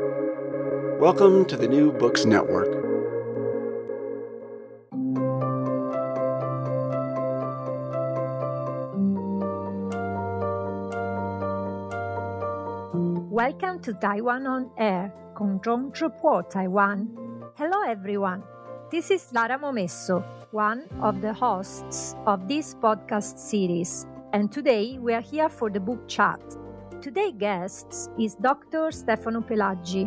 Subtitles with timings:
[0.00, 2.72] Welcome to the New Books Network.
[13.30, 17.52] Welcome to Taiwan on Air con Zhong Zhipo, Taiwan.
[17.56, 18.42] Hello everyone.
[18.90, 25.12] This is Lara Momesso, one of the hosts of this podcast series, and today we
[25.12, 26.40] are here for the book chat.
[27.00, 28.92] Today's guest is Dr.
[28.92, 30.06] Stefano Pelaggi,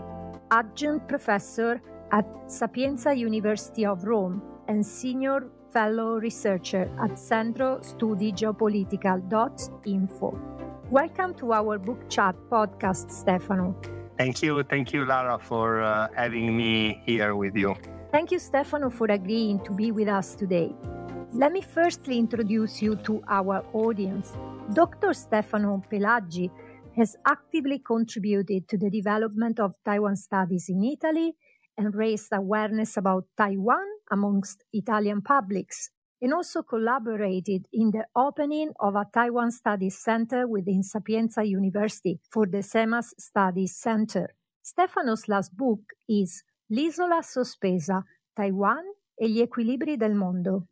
[0.51, 10.39] adjunct professor at Sapienza University of Rome and senior fellow researcher at Centro Studi Geopolitica.info.
[10.91, 13.75] Welcome to our book chat podcast, Stefano.
[14.19, 14.61] Thank you.
[14.61, 17.75] Thank you, Lara, for uh, having me here with you.
[18.11, 20.71] Thank you, Stefano, for agreeing to be with us today.
[21.33, 24.35] Let me firstly introduce you to our audience.
[24.71, 25.13] Dr.
[25.13, 26.49] Stefano Pelaggi
[26.95, 31.35] has actively contributed to the development of Taiwan studies in Italy
[31.77, 35.89] and raised awareness about Taiwan amongst Italian publics,
[36.21, 42.45] and also collaborated in the opening of a Taiwan Studies Center within Sapienza University for
[42.45, 44.33] the CeMAS Studies Center.
[44.61, 48.03] Stefano's last book is L'isola sospesa,
[48.35, 48.83] Taiwan
[49.19, 50.67] e gli equilibri del mondo,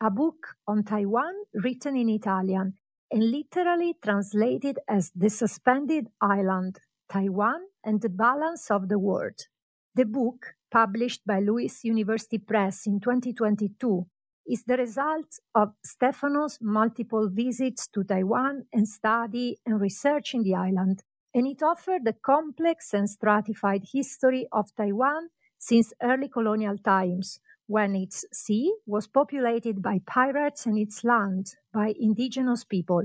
[0.00, 2.72] a book on Taiwan written in Italian
[3.12, 6.80] and literally translated as The Suspended Island,
[7.10, 9.48] Taiwan and the Balance of the World.
[9.94, 14.06] The book, published by LUISS University Press in 2022,
[14.46, 20.54] is the result of Stefano's multiple visits to Taiwan and study and research in the
[20.54, 27.40] island, and it offered a complex and stratified history of Taiwan since early colonial times,
[27.72, 33.04] when its sea was populated by pirates and its land by indigenous people.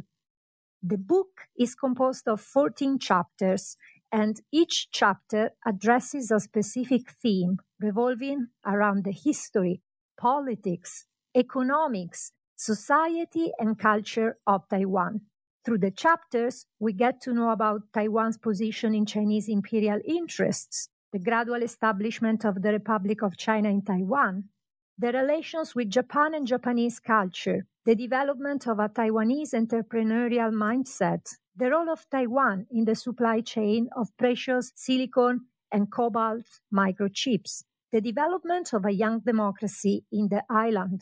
[0.84, 3.78] The book is composed of 14 chapters,
[4.12, 9.80] and each chapter addresses a specific theme revolving around the history,
[10.20, 15.22] politics, economics, society, and culture of Taiwan.
[15.64, 21.20] Through the chapters, we get to know about Taiwan's position in Chinese imperial interests, the
[21.20, 24.50] gradual establishment of the Republic of China in Taiwan,
[24.98, 31.70] the relations with Japan and Japanese culture, the development of a Taiwanese entrepreneurial mindset, the
[31.70, 35.42] role of Taiwan in the supply chain of precious silicon
[35.72, 41.02] and cobalt microchips, the development of a young democracy in the island.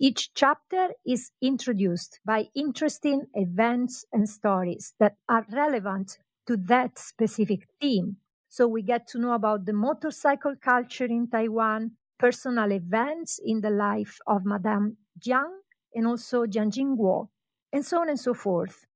[0.00, 6.18] Each chapter is introduced by interesting events and stories that are relevant
[6.48, 8.16] to that specific theme.
[8.48, 13.70] So we get to know about the motorcycle culture in Taiwan, personal events in the
[13.70, 15.58] life of Madame Jiang
[15.94, 17.28] and also Jiang Jingguo,
[17.72, 18.86] and so on and so forth.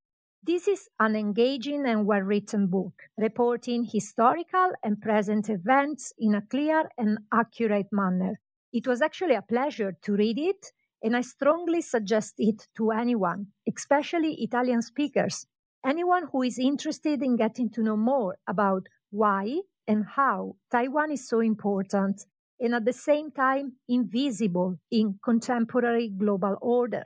[0.42, 6.40] This is an engaging and well written book, reporting historical and present events in a
[6.40, 8.40] clear and accurate manner.
[8.72, 10.72] It was actually a pleasure to read it,
[11.02, 15.46] and I strongly suggest it to anyone, especially Italian speakers,
[15.84, 21.28] anyone who is interested in getting to know more about why and how Taiwan is
[21.28, 22.24] so important
[22.60, 27.04] and at the same time invisible in contemporary global order.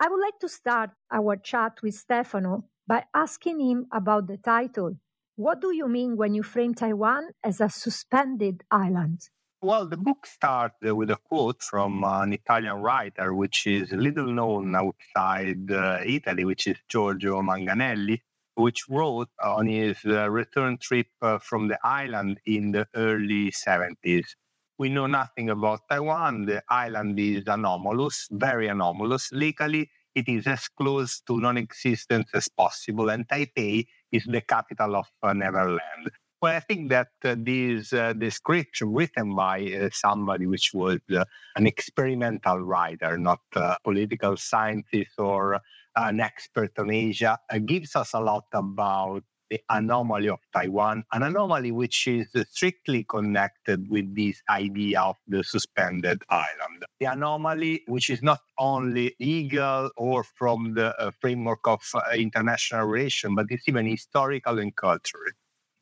[0.00, 4.96] I would like to start our chat with Stefano by asking him about the title.
[5.36, 9.20] What do you mean when you frame Taiwan as a suspended island?
[9.62, 14.74] Well, the book starts with a quote from an Italian writer, which is little known
[14.74, 18.22] outside uh, Italy, which is Giorgio Manganelli,
[18.56, 24.34] which wrote on his uh, return trip uh, from the island in the early 70s.
[24.82, 26.46] We know nothing about Taiwan.
[26.46, 29.30] The island is anomalous, very anomalous.
[29.30, 34.96] Legally, it is as close to non existence as possible, and Taipei is the capital
[34.96, 36.10] of uh, Neverland.
[36.40, 41.26] Well, I think that uh, this uh, description written by uh, somebody which was uh,
[41.54, 45.60] an experimental writer, not a political scientist or
[45.94, 51.22] an expert on Asia, uh, gives us a lot about the anomaly of Taiwan, an
[51.22, 56.86] anomaly which is strictly connected with this idea of the suspended island.
[57.00, 62.86] The anomaly, which is not only legal or from the uh, framework of uh, international
[62.86, 65.32] relations, but it's even historical and cultural.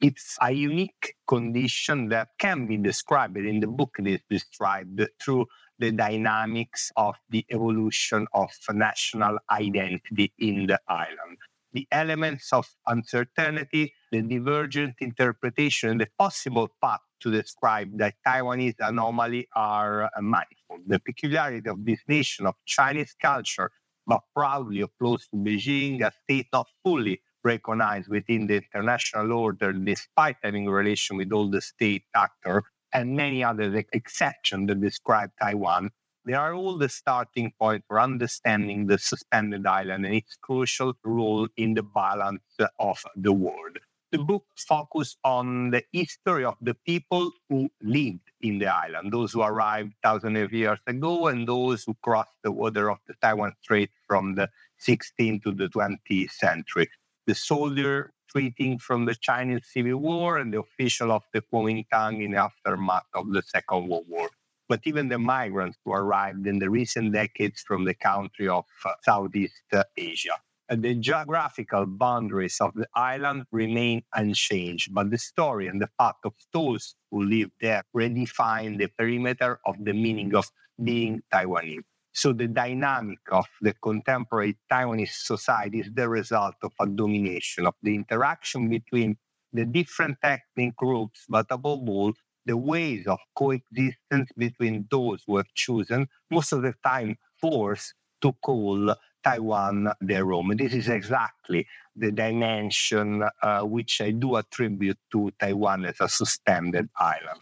[0.01, 3.97] It's a unique condition that can be described in the book.
[4.01, 5.47] It is described through
[5.79, 11.39] the dynamics of the evolution of national identity in the island.
[11.73, 18.77] The elements of uncertainty, the divergent interpretation, and the possible path to describe the Taiwanese
[18.81, 20.81] anomaly are uh, manifold.
[20.87, 23.71] The peculiarity of this nation of Chinese culture,
[24.07, 30.37] but proudly opposed to Beijing, a state not fully recognized within the international order despite
[30.43, 35.91] having relation with all the state actors and many other exceptions that describe Taiwan,
[36.25, 41.49] they are all the starting point for understanding the suspended island and its crucial role
[41.57, 42.43] in the balance
[42.79, 43.79] of the world.
[44.13, 49.33] The book focuses on the history of the people who lived in the island, those
[49.33, 53.55] who arrived thousands of years ago, and those who crossed the water of the Taiwan
[53.63, 54.49] Strait from the
[54.85, 56.89] 16th to the 20th century
[57.31, 62.33] the soldier treating from the Chinese Civil War and the official of the Kuomintang in
[62.33, 64.29] the aftermath of the Second World War.
[64.71, 68.93] But even the migrants who arrived in the recent decades from the country of uh,
[69.03, 69.65] Southeast
[69.97, 70.37] Asia.
[70.69, 76.21] And the geographical boundaries of the island remain unchanged, but the story and the path
[76.25, 80.47] of those who live there redefine the perimeter of the meaning of
[80.81, 81.83] being Taiwanese.
[82.13, 87.75] So the dynamic of the contemporary Taiwanese society is the result of a domination of
[87.83, 89.17] the interaction between
[89.53, 92.13] the different ethnic groups, but above all,
[92.47, 98.33] the ways of coexistence between those who have chosen, most of the time forced, to
[98.43, 100.53] call Taiwan their home.
[100.57, 101.67] This is exactly
[101.97, 107.41] the dimension uh, which I do attribute to Taiwan as a suspended island.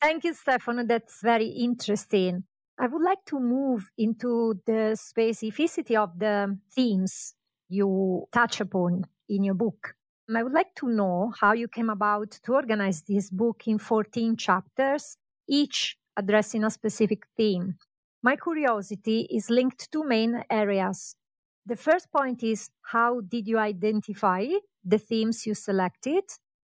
[0.00, 0.84] Thank you, Stefano.
[0.84, 2.44] That's very interesting.
[2.78, 7.34] I would like to move into the specificity of the themes
[7.68, 9.94] you touch upon in your book.
[10.34, 14.36] I would like to know how you came about to organize this book in 14
[14.36, 15.16] chapters,
[15.48, 17.76] each addressing a specific theme.
[18.22, 21.14] My curiosity is linked to main areas.
[21.64, 24.46] The first point is how did you identify
[24.84, 26.24] the themes you selected,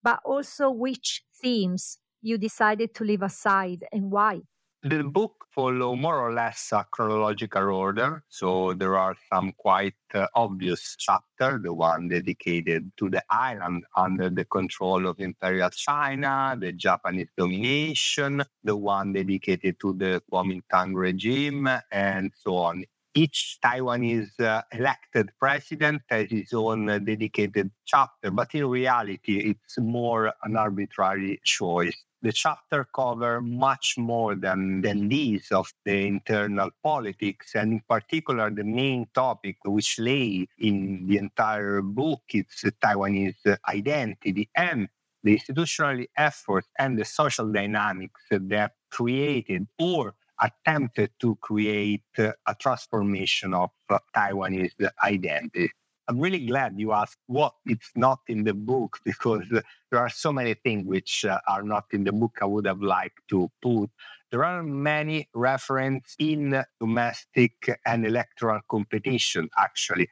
[0.03, 4.41] but also which themes you decided to leave aside and why?
[4.87, 8.23] The book follow more or less a chronological order.
[8.29, 14.29] So there are some quite uh, obvious chapters, the one dedicated to the island under
[14.29, 21.67] the control of Imperial China, the Japanese domination, the one dedicated to the Kuomintang regime,
[21.91, 22.85] and so on.
[23.13, 29.77] Each Taiwanese uh, elected president has his own uh, dedicated chapter, but in reality, it's
[29.79, 36.69] more an arbitrary choice the chapter cover much more than, than these of the internal
[36.83, 43.57] politics, and in particular, the main topic which lay in the entire book it's Taiwanese
[43.67, 44.87] identity and
[45.23, 53.53] the institutional efforts and the social dynamics that created or attempted to create a transformation
[53.53, 53.71] of
[54.15, 55.69] Taiwanese identity.
[56.07, 60.31] I'm really glad you asked what it's not in the book because there are so
[60.31, 63.89] many things which uh, are not in the book I would have liked to put.
[64.31, 67.53] There are many references in domestic
[67.85, 70.09] and electoral competition, actually.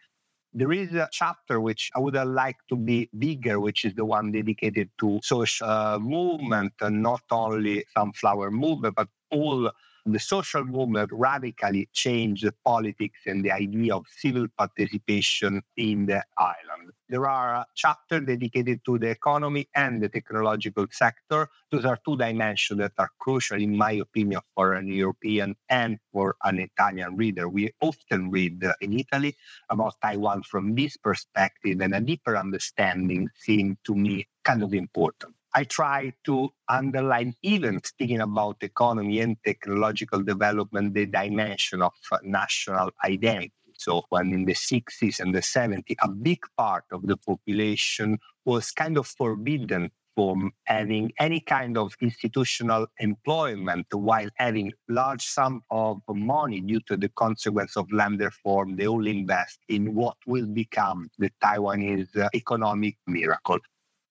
[0.53, 4.05] There is a chapter which I would have liked to be bigger, which is the
[4.05, 9.69] one dedicated to social uh, movement, and not only sunflower movement, but all
[10.05, 16.23] the social movement radically changed the politics and the idea of civil participation in the
[16.37, 16.91] island.
[17.09, 21.49] There are chapters dedicated to the economy and the technological sector.
[21.71, 26.35] Those are two dimensions that are crucial, in my opinion, for an European and for
[26.43, 27.49] an Italian reader.
[27.49, 29.35] We often read in Italy
[29.69, 35.33] about Taiwan from this perspective, and a deeper understanding seemed to me kind of important.
[35.57, 41.93] I try to underline, even speaking about economy and technological development, the dimension of
[42.23, 43.53] national identity.
[43.77, 48.71] So when in the 60s and the 70s, a big part of the population was
[48.71, 56.01] kind of forbidden from having any kind of institutional employment while having large sum of
[56.09, 61.09] money due to the consequence of land reform, they all invest in what will become
[61.17, 63.59] the Taiwanese economic miracle.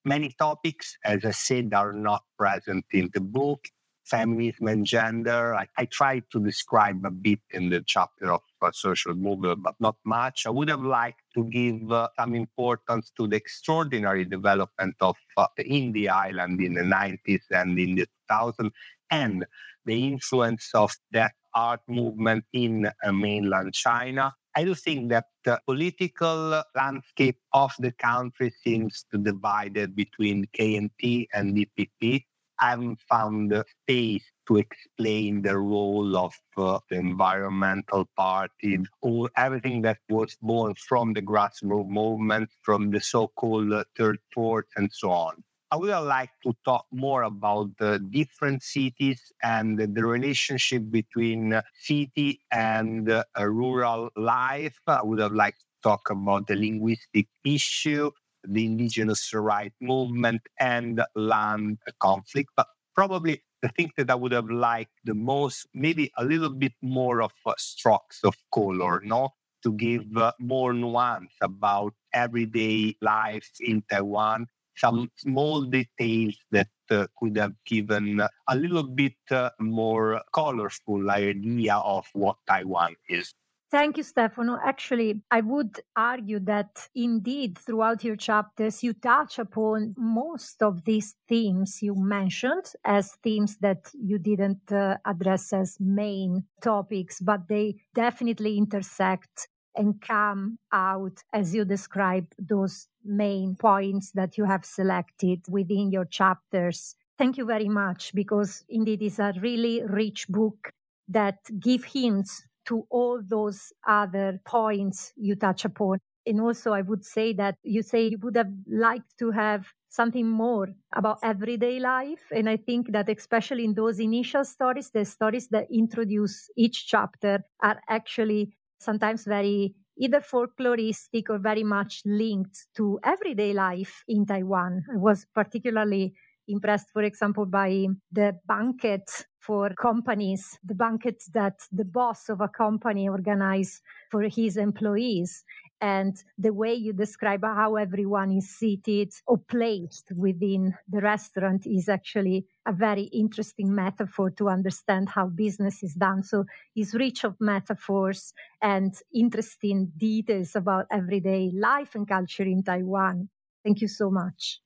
[0.05, 3.67] Many topics, as I said, are not present in the book.
[4.05, 5.55] Feminism and gender.
[5.55, 9.77] I, I tried to describe a bit in the chapter of uh, social movement, but
[9.81, 10.45] not much.
[10.47, 15.47] I would have liked to give uh, some importance to the extraordinary development of uh,
[15.57, 18.73] the island in the 90s and in the 2000s
[19.11, 19.47] and
[19.87, 24.35] the influence of that art movement in uh, mainland China.
[24.57, 31.27] I do think that the political landscape of the country seems to divided between KMT
[31.35, 32.25] and DPP.
[32.61, 39.29] I haven't found the space to explain the role of uh, the environmental party or
[39.37, 45.11] everything that was born from the grassroots movement, from the so-called third force and so
[45.11, 45.43] on.
[45.75, 52.43] I would liked to talk more about the different cities and the relationship between city
[52.53, 54.79] and uh, rural life.
[54.87, 58.13] I would have liked to talk about the linguistic issue,
[58.45, 62.51] the indigenous right movement, and land conflict.
[62.57, 66.75] But probably the thing that I would have liked the most, maybe a little bit
[66.83, 69.31] more of uh, strokes of color, no?
[69.65, 77.07] To give uh, more nuance about everyday life in Taiwan some small details that uh,
[77.19, 83.35] could have given a little bit uh, more colorful idea of what Taiwan is.
[83.75, 84.57] Thank you, Stefano.
[84.65, 91.17] Actually, I would argue that indeed, throughout your chapters, you touch upon most of these
[91.29, 97.75] themes you mentioned as themes that you didn't uh, address as main topics, but they
[97.93, 105.41] definitely intersect and come out as you describe those main points that you have selected
[105.49, 106.97] within your chapters.
[107.19, 110.73] Thank you very much because indeed it's a really rich book
[111.09, 115.99] that give hints to all those other points you touch upon.
[116.27, 120.29] And also I would say that you say you would have liked to have something
[120.29, 122.23] more about everyday life.
[122.35, 127.45] And I think that especially in those initial stories, the stories that introduce each chapter
[127.63, 134.85] are actually sometimes very either folkloristic or very much linked to everyday life in Taiwan.
[134.93, 136.15] I was particularly
[136.49, 142.49] impressed, for example, by the banquet for companies, the banquet that the boss of a
[142.49, 145.45] company organized for his employees
[145.81, 151.89] and the way you describe how everyone is seated or placed within the restaurant is
[151.89, 156.23] actually a very interesting metaphor to understand how business is done.
[156.23, 158.33] So it's rich of metaphors
[158.63, 163.29] and interesting details about everyday life and culture in Taiwan.
[163.63, 164.64] Thank you so much.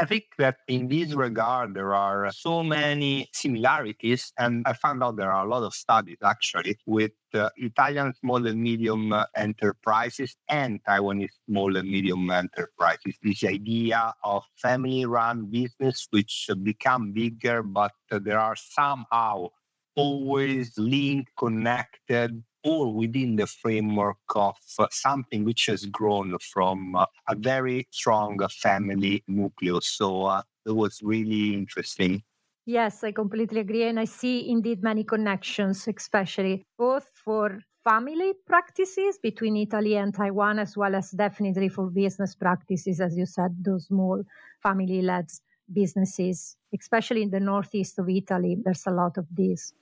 [0.00, 4.32] I think that in this regard, there are so many similarities.
[4.38, 8.46] And I found out there are a lot of studies actually with uh, Italian small
[8.46, 13.16] and medium uh, enterprises and Taiwanese small and medium enterprises.
[13.24, 19.48] This idea of family run business, which become bigger, but uh, there are somehow
[19.96, 27.06] always linked, connected all within the framework of uh, something which has grown from uh,
[27.28, 29.86] a very strong family nucleus.
[29.88, 32.22] So uh, it was really interesting.
[32.66, 33.84] Yes, I completely agree.
[33.84, 40.58] And I see indeed many connections, especially both for family practices between Italy and Taiwan,
[40.58, 44.22] as well as definitely for business practices, as you said, those small
[44.62, 45.30] family led
[45.72, 48.58] businesses, especially in the northeast of Italy.
[48.62, 49.72] There's a lot of this.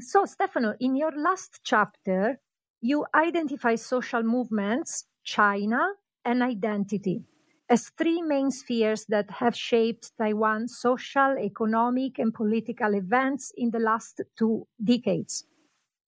[0.00, 2.40] So, Stefano, in your last chapter,
[2.80, 7.24] you identify social movements, China, and identity
[7.68, 13.78] as three main spheres that have shaped Taiwan's social, economic, and political events in the
[13.78, 15.44] last two decades.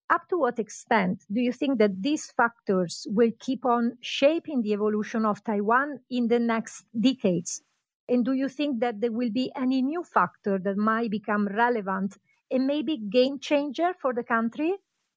[0.09, 4.73] Up to what extent do you think that these factors will keep on shaping the
[4.73, 7.63] evolution of Taiwan in the next decades?
[8.09, 12.17] And do you think that there will be any new factor that might become relevant
[12.51, 14.75] and maybe game changer for the country?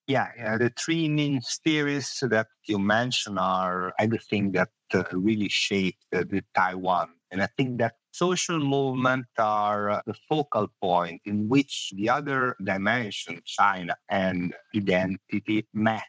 [0.08, 6.26] Yeah, the three main theories that you mentioned are everything that uh, really shaped uh,
[6.30, 7.10] the Taiwan.
[7.32, 12.56] And I think that social movements are uh, the focal point in which the other
[12.64, 16.04] dimension, China and identity, met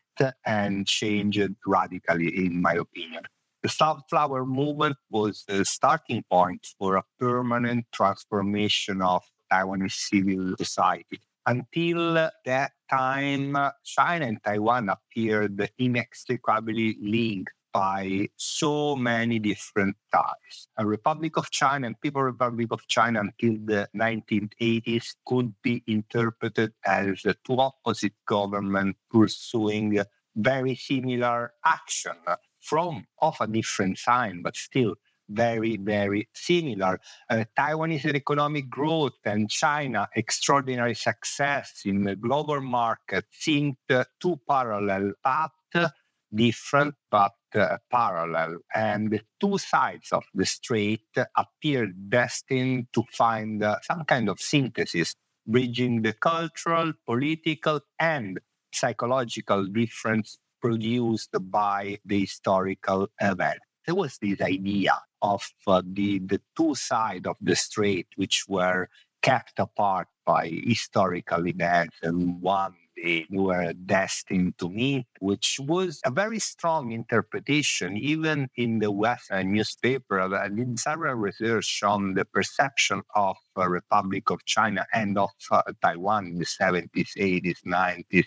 [0.44, 3.22] and changed radically, in my opinion.
[3.62, 11.20] The Sunflower Movement was the starting point for a permanent transformation of Taiwanese civil society.
[11.46, 20.68] Until that time, China and Taiwan appeared inextricably linked by so many different ties.
[20.78, 26.72] A Republic of China and People Republic of China until the 1980s could be interpreted
[26.86, 29.98] as two opposite governments pursuing
[30.36, 32.16] very similar action
[32.60, 34.94] from of a different sign, but still
[35.28, 37.00] very, very similar.
[37.30, 43.76] Uh, Taiwanese economic growth and China extraordinary success in the global market seemed
[44.20, 45.92] two parallel paths,
[46.34, 48.58] different but uh, parallel.
[48.74, 54.40] And the two sides of the strait appear destined to find uh, some kind of
[54.40, 55.14] synthesis,
[55.46, 58.40] bridging the cultural, political, and
[58.72, 63.60] psychological difference produced by the historical event.
[63.86, 68.88] There was this idea of uh, the, the two sides of the strait, which were
[69.22, 76.10] kept apart by historical events, and one they were destined to meet, which was a
[76.10, 80.20] very strong interpretation, even in the Western newspaper.
[80.20, 85.62] I did several research on the perception of the Republic of China and of uh,
[85.82, 88.24] Taiwan in the 70s, 80s, 90s.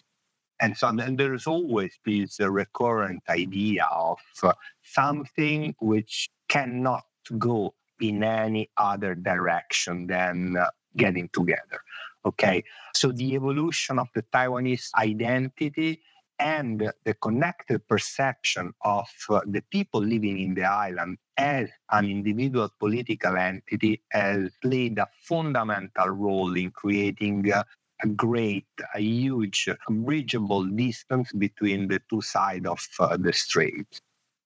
[0.59, 7.03] And so and there's always this uh, recurrent idea of uh, something which cannot
[7.37, 11.79] go in any other direction than uh, getting together.
[12.25, 16.01] Okay, so the evolution of the Taiwanese identity
[16.39, 22.69] and the connected perception of uh, the people living in the island as an individual
[22.79, 27.63] political entity has played a fundamental role in creating uh,
[28.03, 34.01] a great, a huge, bridgeable distance between the two sides of uh, the strait.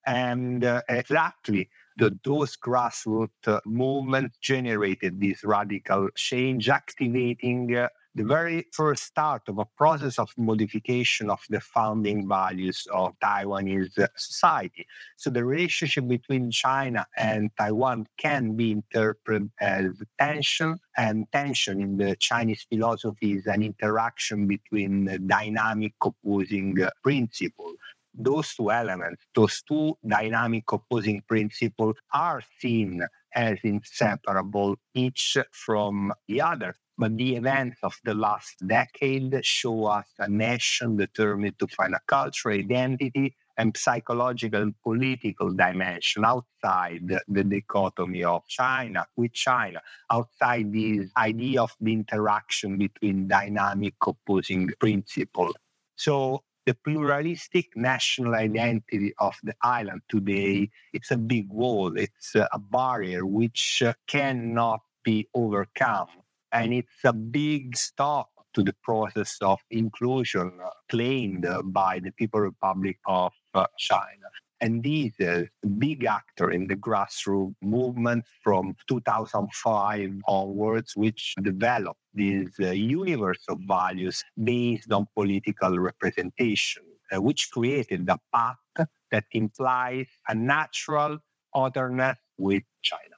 [0.06, 8.24] And uh, exactly the, those grassroots uh, movements generated this radical change, activating uh, the
[8.24, 14.86] very first start of a process of modification of the founding values of Taiwanese society.
[15.16, 21.96] So the relationship between China and Taiwan can be interpreted as tension, and tension in
[21.96, 27.76] the Chinese philosophy is an interaction between dynamic opposing principles
[28.14, 33.02] those two elements, those two dynamic opposing principles, are seen
[33.34, 36.76] as inseparable each from the other.
[36.98, 42.00] But the events of the last decade show us a nation determined to find a
[42.06, 50.72] cultural identity and psychological and political dimension outside the dichotomy of China with China, outside
[50.72, 55.54] this idea of the interaction between dynamic opposing principles.
[55.96, 62.58] So the pluralistic national identity of the island today it's a big wall it's a
[62.58, 66.06] barrier which cannot be overcome
[66.52, 70.52] and it's a big stop to the process of inclusion
[70.90, 73.32] claimed by the people republic of
[73.78, 74.28] china
[74.62, 81.98] and this is a big actor in the grassroots movement from 2005 onwards, which developed
[82.14, 89.24] this uh, universe of values based on political representation, uh, which created a path that
[89.32, 91.18] implies a natural
[91.52, 93.11] otherness with China.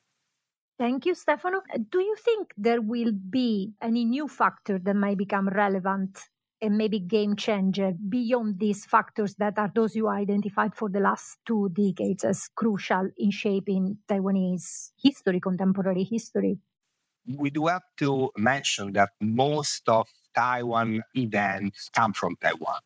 [0.77, 1.59] Thank you, Stefano.
[1.73, 6.19] Uh, do you think there will be any new factor that might become relevant
[6.61, 11.39] and maybe game changer beyond these factors that are those you identified for the last
[11.47, 16.59] two decades as crucial in shaping Taiwanese history, contemporary history?
[17.27, 22.81] We do have to mention that most of Taiwan events come from Taiwan.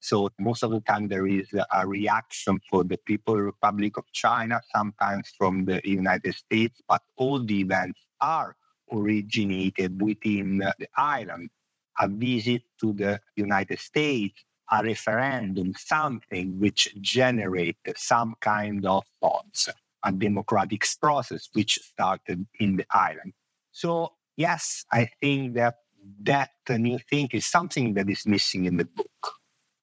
[0.00, 4.60] So most of the time there is a reaction for the People Republic of China,
[4.74, 8.56] sometimes from the United States, but all the events are
[8.92, 11.50] originated within the island
[11.98, 19.68] a visit to the United States, a referendum, something which generated some kind of thoughts,
[20.04, 23.32] a democratic process which started in the island.
[23.72, 25.76] So, yes, I think that
[26.22, 29.32] that new thing is something that is missing in the book.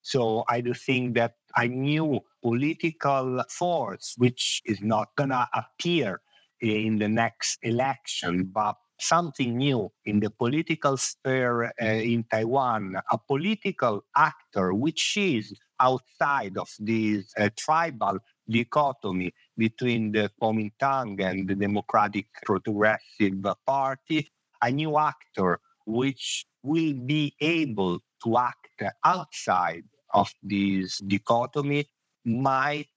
[0.06, 6.22] So I do think that a new political force, which is not going to appear
[6.62, 13.18] in the next election, but something new in the political sphere uh, in Taiwan, a
[13.18, 21.56] political actor which is outside of this uh, tribal dichotomy between the Kuomintang and the
[21.56, 29.84] Democratic Progressive Party, a new actor which will be able to act outside
[30.15, 31.86] of this dichotomy
[32.25, 32.89] might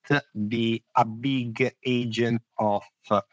[0.49, 2.83] be a big agent of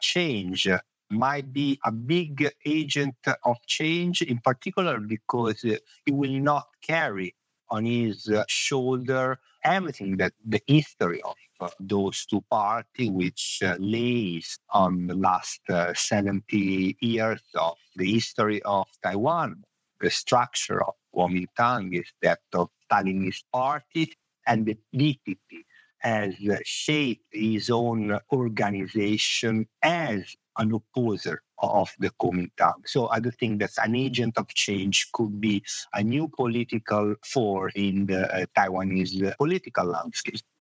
[0.02, 0.68] change
[1.10, 7.36] might be a big agent of change, in particular because he will not carry
[7.70, 11.22] on his shoulder everything that the history
[11.60, 18.62] of those two parties, which lays on the last uh, 70 years of the history
[18.64, 19.64] of Taiwan.
[20.02, 24.14] The structure of Kuomintang is that of Stalinist party
[24.46, 25.64] and the DPP
[26.00, 32.86] has shaped his own organization as an opposer of the Kuomintang.
[32.86, 37.74] So I do think that an agent of change could be a new political force
[37.76, 40.42] in the uh, Taiwanese political landscape.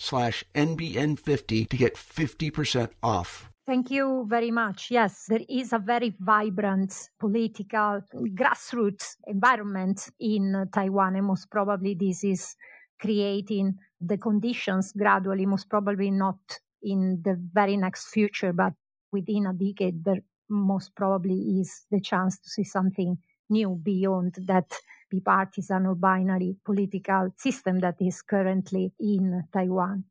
[0.00, 3.50] slash NBN50 to get 50% off.
[3.66, 4.90] Thank you very much.
[4.90, 8.02] Yes, there is a very vibrant political
[8.34, 12.56] grassroots environment in Taiwan, and most probably this is
[13.00, 16.38] creating the conditions gradually, most probably not
[16.82, 18.72] in the very next future, but
[19.12, 24.72] within a decade, there most probably is the chance to see something new beyond that
[25.10, 30.04] bipartisan or binary political system that is currently in Taiwan.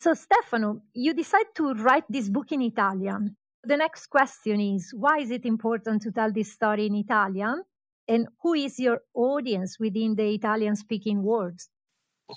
[0.00, 3.36] So, Stefano, you decide to write this book in Italian.
[3.62, 7.62] The next question is why is it important to tell this story in Italian?
[8.08, 11.60] And who is your audience within the Italian speaking world?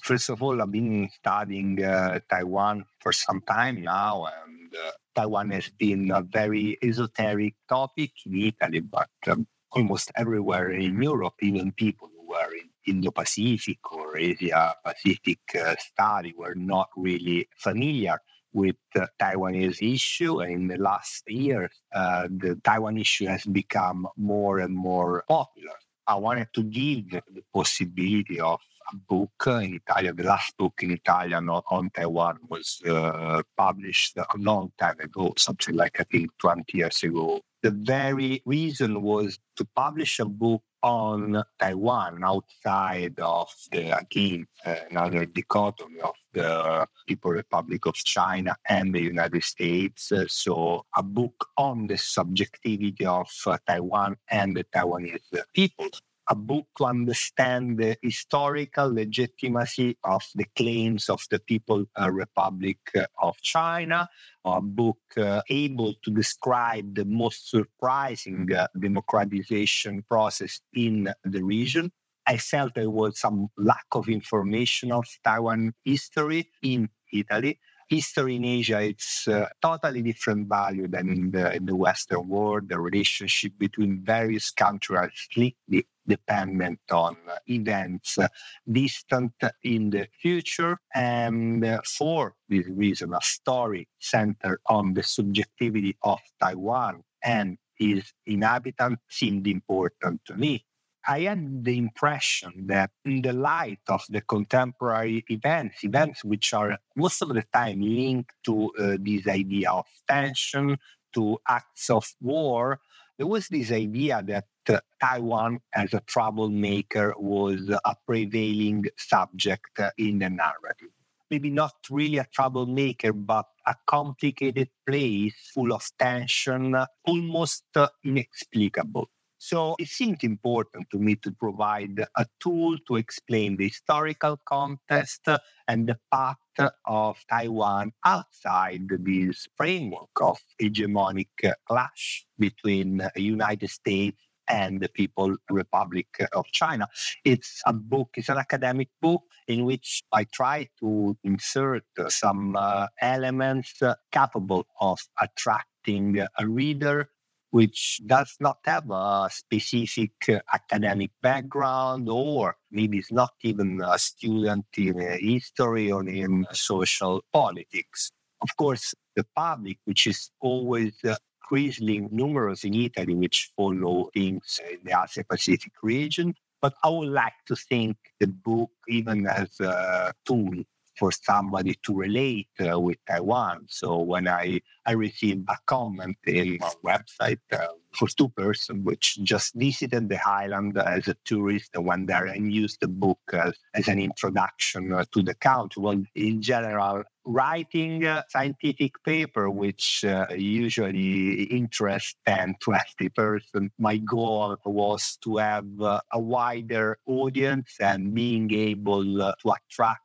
[0.04, 5.52] First of all, I've been studying uh, Taiwan for some time now, and uh, Taiwan
[5.52, 11.71] has been a very esoteric topic in Italy, but um, almost everywhere in Europe, even
[11.71, 18.19] people who are in Indo-Pacific or Asia-Pacific uh, study were not really familiar
[18.54, 20.39] with the Taiwanese issue.
[20.39, 25.73] And in the last years, uh, the Taiwan issue has become more and more popular.
[26.08, 28.62] I wanted to give the possibility of
[28.93, 30.15] book in Italian.
[30.15, 35.76] The last book in Italian on, Taiwan was uh, published a long time ago, something
[35.76, 37.41] like I think 20 years ago.
[37.63, 44.76] The very reason was to publish a book on Taiwan outside of the, again, uh,
[44.91, 50.12] another dichotomy of the People Republic of China and the United States.
[50.12, 55.21] Uh, so, a book on the subjectivity of uh, Taiwan and the Taiwanese
[55.56, 55.88] people
[56.28, 62.78] a book to understand the historical legitimacy of the claims of the People uh, Republic
[62.96, 64.08] uh, of China,
[64.44, 71.92] a book uh, able to describe the most surprising uh, democratization process in the region.
[72.28, 78.45] I felt there was some lack of information of Taiwan history in Italy history in
[78.45, 82.69] Asia, it's a totally different value than in the, in the Western world.
[82.69, 88.28] The relationship between various countries are strictly dependent on uh, events uh,
[88.71, 90.78] distant in the future.
[90.93, 99.02] And for this reason, a story centered on the subjectivity of Taiwan and its inhabitants
[99.10, 100.65] seemed important to me.
[101.08, 106.80] I had the impression that in the light of the contemporary events, events which are
[106.96, 110.78] most of the time linked to uh, this idea of tension,
[111.13, 112.80] to acts of war,
[113.18, 119.91] there was this idea that uh, Taiwan as a troublemaker was a prevailing subject uh,
[119.98, 120.89] in the narrative.
[121.32, 129.10] Maybe not really a troublemaker, but a complicated place full of tension, almost uh, inexplicable.
[129.46, 135.22] So it seemed important to me to provide a tool to explain the historical context
[135.68, 141.30] and the path of Taiwan outside this framework of hegemonic
[141.68, 146.88] clash between the United States and the People Republic of China.
[147.24, 152.88] It's a book, it's an academic book in which I try to insert some uh,
[153.00, 153.80] elements
[154.12, 157.10] capable of attracting a reader
[157.56, 163.98] which does not have a specific uh, academic background or maybe is not even a
[163.98, 168.12] student in uh, history or in social politics.
[168.41, 174.60] Of course, the public, which is always uh, increasingly numerous in Italy, which follow things
[174.70, 176.34] in the Asia Pacific region.
[176.62, 180.56] But I would like to think the book even as a tool
[180.98, 183.66] for somebody to relate uh, with Taiwan.
[183.70, 189.18] So when I, I received a comment in my website uh, for two persons which
[189.24, 193.54] just visited the island as a tourist and went there and used the book as,
[193.74, 195.82] as an introduction uh, to the country.
[195.82, 203.98] Well, in general, writing a scientific paper, which uh, usually interests 10, 20 persons, my
[203.98, 210.05] goal was to have uh, a wider audience and being able uh, to attract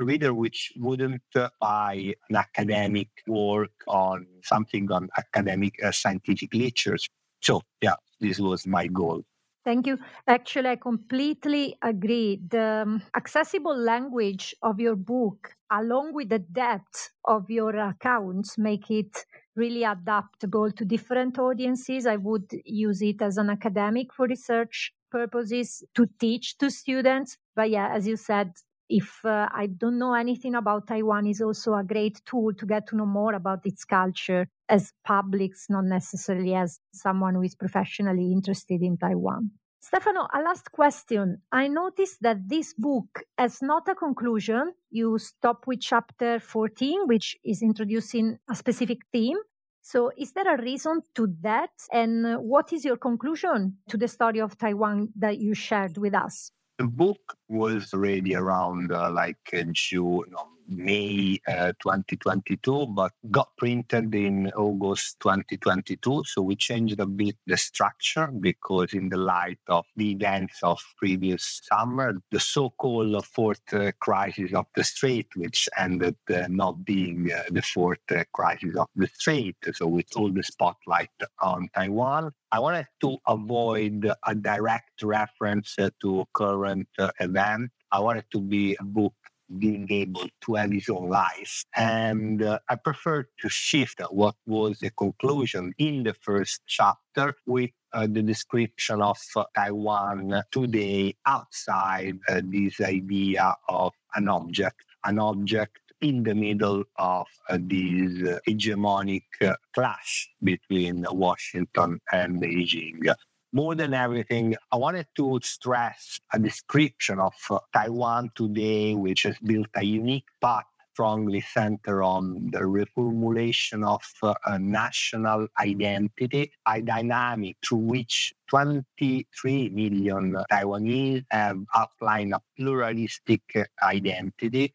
[0.00, 1.22] reader which wouldn't
[1.60, 6.96] buy an academic work on something on academic uh, scientific literature.
[7.40, 9.22] So, yeah, this was my goal.
[9.62, 9.98] Thank you.
[10.26, 12.40] Actually, I completely agree.
[12.48, 18.90] The um, accessible language of your book, along with the depth of your accounts, make
[18.90, 22.06] it really adaptable to different audiences.
[22.06, 27.36] I would use it as an academic for research purposes to teach to students.
[27.54, 28.52] But yeah, as you said,
[28.90, 32.88] if uh, I don't know anything about Taiwan, is also a great tool to get
[32.88, 38.32] to know more about its culture as publics, not necessarily as someone who is professionally
[38.32, 39.52] interested in Taiwan.
[39.80, 41.40] Stefano, a last question.
[41.50, 44.74] I noticed that this book has not a conclusion.
[44.90, 49.38] You stop with chapter 14, which is introducing a specific theme.
[49.82, 51.70] So, is there a reason to that?
[51.90, 56.52] And what is your conclusion to the story of Taiwan that you shared with us?
[56.80, 59.36] The book was ready around uh, like
[59.74, 66.22] June, no, May uh, 2022, but got printed in August 2022.
[66.26, 70.80] So we changed a bit the structure because, in the light of the events of
[70.96, 77.30] previous summer, the so-called fourth uh, crisis of the Strait, which ended uh, not being
[77.32, 81.10] uh, the fourth uh, crisis of the Strait, so with all the spotlight
[81.42, 86.88] on Taiwan, I wanted to avoid a direct reference to current
[87.20, 87.70] event.
[87.92, 89.14] I wanted to be a book
[89.58, 91.64] being able to have his own life.
[91.76, 97.70] And uh, I prefer to shift what was the conclusion in the first chapter with
[97.92, 105.18] uh, the description of uh, Taiwan today outside uh, this idea of an object, an
[105.18, 113.12] object in the middle of uh, this uh, hegemonic uh, clash between Washington and Beijing.
[113.52, 119.36] More than everything, I wanted to stress a description of uh, Taiwan today, which has
[119.40, 126.80] built a unique path strongly centered on the reformulation of uh, a national identity, a
[126.80, 133.42] dynamic through which 23 million Taiwanese have outlined a pluralistic
[133.82, 134.72] identity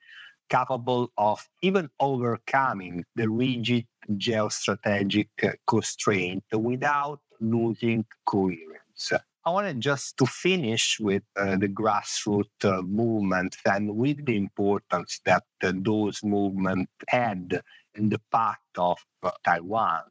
[0.49, 5.29] capable of even overcoming the rigid geostrategic
[5.65, 9.13] constraint without losing coherence.
[9.47, 15.21] I wanted just to finish with uh, the grassroots uh, movement and with the importance
[15.25, 17.61] that uh, those movements had
[17.93, 20.01] in the path of uh, Taiwan.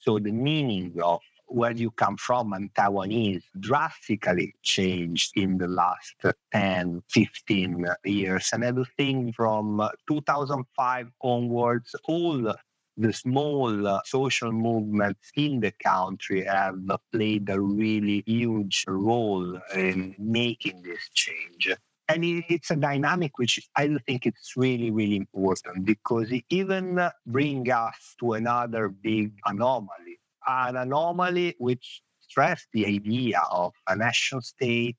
[0.00, 6.14] So the meaning of where you come from and Taiwanese drastically changed in the last
[6.52, 8.50] 10, 15 years.
[8.52, 12.52] And everything from 2005 onwards, all
[12.96, 16.76] the small uh, social movements in the country have
[17.12, 21.74] played a really huge role in making this change.
[22.08, 27.70] And it's a dynamic which I think it's really, really important because it even brings
[27.70, 34.96] us to another big anomaly an anomaly which stressed the idea of a national state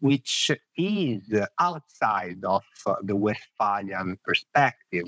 [0.00, 1.22] which is
[1.58, 2.62] outside of
[3.02, 5.06] the Westphalian perspective.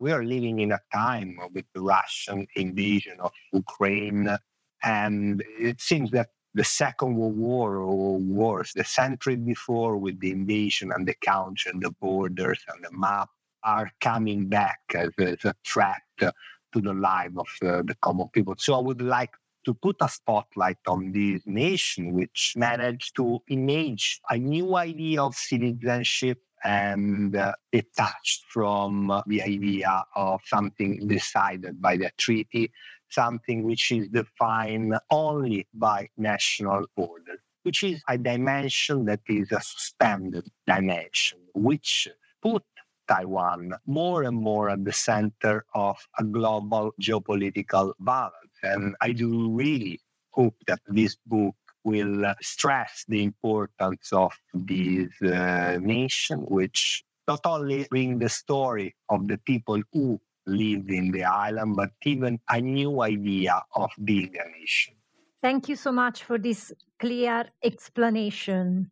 [0.00, 4.34] We are living in a time with the Russian invasion of Ukraine,
[4.82, 10.30] and it seems that the Second World War or wars, the century before with the
[10.30, 13.28] invasion and the country and the borders and the map
[13.62, 16.32] are coming back as, as a threat to
[16.74, 18.54] the life of uh, the common people.
[18.56, 19.34] So I would like
[19.66, 25.34] to put a spotlight on this nation, which managed to image a new idea of
[25.34, 32.70] citizenship and uh, detached from the idea of something decided by the treaty,
[33.08, 39.60] something which is defined only by national order, which is a dimension that is a
[39.60, 42.08] suspended dimension, which
[42.42, 42.62] put
[43.08, 48.56] Taiwan more and more at the center of a global geopolitical balance.
[48.62, 55.78] And I do really hope that this book will stress the importance of this uh,
[55.80, 61.76] nation, which not only bring the story of the people who live in the island,
[61.76, 64.94] but even a new idea of being a nation.
[65.40, 68.90] Thank you so much for this clear explanation.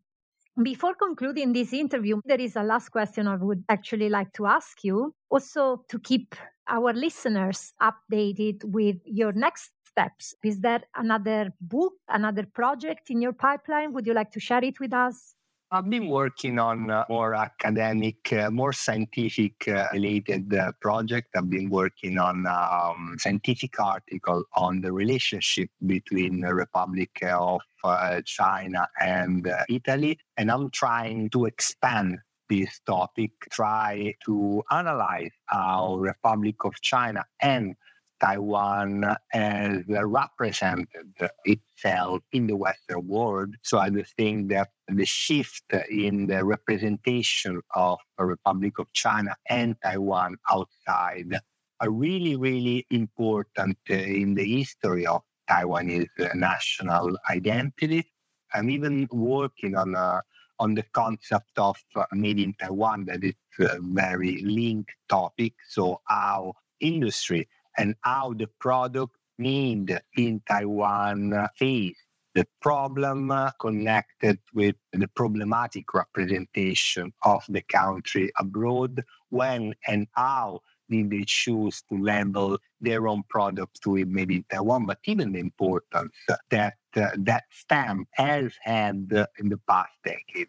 [0.61, 4.83] Before concluding this interview, there is a last question I would actually like to ask
[4.83, 6.35] you, also to keep
[6.67, 10.35] our listeners updated with your next steps.
[10.43, 13.93] Is there another book, another project in your pipeline?
[13.93, 15.35] Would you like to share it with us?
[15.71, 21.27] I've been working on uh, more academic, uh, more scientific uh, related uh, project.
[21.35, 28.21] I've been working on um, scientific article on the relationship between the Republic of uh,
[28.25, 32.17] China and uh, Italy, and I'm trying to expand
[32.49, 37.75] this topic, try to analyze how Republic of China and
[38.19, 41.13] Taiwan has represented
[41.45, 43.55] itself in the Western world.
[43.63, 49.35] So I just think that the shift in the representation of the Republic of China
[49.49, 51.39] and Taiwan outside
[51.79, 58.05] are really, really important in the history of Taiwanese national identity.
[58.53, 60.21] I'm even working on a
[60.59, 61.77] on the concept of
[62.11, 65.53] made in Taiwan that is a very linked topic.
[65.69, 67.47] So how industry
[67.79, 71.97] and how the product made in Taiwan face
[72.35, 81.09] the problem connected with the problematic representation of the country abroad, when and how did
[81.09, 86.13] they choose to label their own products to in Taiwan, but even the importance
[86.49, 89.07] that uh, that stamp has had
[89.39, 90.47] in the past decade.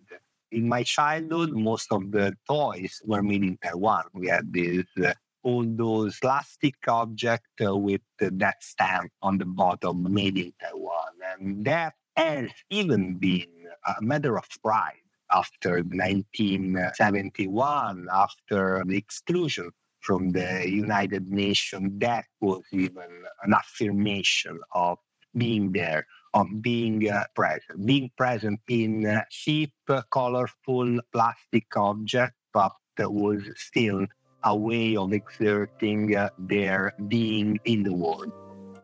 [0.52, 4.04] In my childhood, most of the toys were made in Taiwan.
[4.14, 10.12] We had these uh, all those plastic objects uh, with that stamp on the bottom
[10.12, 11.12] made in Taiwan.
[11.38, 13.46] And that has even been
[13.86, 14.96] a matter of pride
[15.32, 21.92] after 1971, after the exclusion from the United Nations.
[21.98, 24.98] That was even an affirmation of
[25.36, 29.72] being there, of being uh, present, being present in uh, cheap,
[30.10, 34.04] colorful plastic objects, but was still
[34.44, 38.32] a way of exerting uh, their being in the world.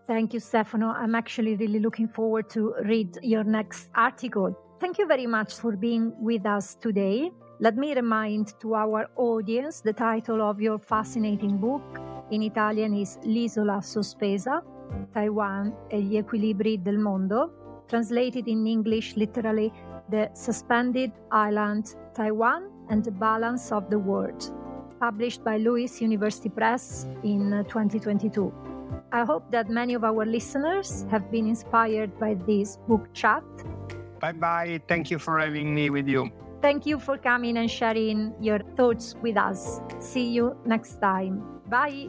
[0.07, 0.89] Thank you, Stefano.
[0.89, 4.57] I'm actually really looking forward to read your next article.
[4.79, 7.33] Thank you very much for being with us today.
[7.59, 11.83] Let me remind to our audience the title of your fascinating book.
[12.31, 14.63] In Italian is L'isola sospesa,
[15.13, 17.85] Taiwan e gli equilibri del mondo.
[17.89, 19.73] Translated in English literally,
[20.09, 24.53] The Suspended Island, Taiwan and the Balance of the World
[24.99, 28.53] published by LUISS University Press in uh, 2022.
[29.13, 33.45] I hope that many of our listeners have been inspired by this book chat.
[34.21, 34.81] Bye bye.
[34.89, 36.31] Thank you for having me with you.
[36.63, 39.81] Thank you for coming and sharing your thoughts with us.
[40.01, 41.43] See you next time.
[41.69, 42.09] Bye.